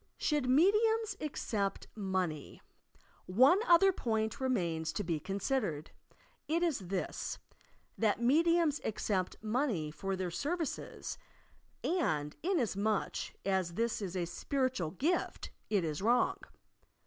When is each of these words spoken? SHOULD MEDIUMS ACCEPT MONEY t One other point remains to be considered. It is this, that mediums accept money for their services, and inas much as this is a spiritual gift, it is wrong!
SHOULD 0.17 0.49
MEDIUMS 0.49 1.15
ACCEPT 1.21 1.85
MONEY 1.95 2.57
t 2.57 2.61
One 3.27 3.59
other 3.67 3.91
point 3.91 4.41
remains 4.41 4.91
to 4.93 5.03
be 5.03 5.19
considered. 5.19 5.91
It 6.47 6.63
is 6.63 6.87
this, 6.87 7.37
that 7.99 8.19
mediums 8.19 8.81
accept 8.83 9.37
money 9.43 9.91
for 9.91 10.15
their 10.15 10.31
services, 10.31 11.19
and 11.83 12.35
inas 12.41 12.75
much 12.75 13.35
as 13.45 13.75
this 13.75 14.01
is 14.01 14.17
a 14.17 14.25
spiritual 14.25 14.89
gift, 14.89 15.51
it 15.69 15.83
is 15.83 16.01
wrong! 16.01 16.37